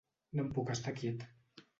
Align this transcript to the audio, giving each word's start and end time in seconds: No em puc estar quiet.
No 0.37 0.41
em 0.43 0.47
puc 0.55 0.71
estar 0.75 0.93
quiet. 1.01 1.27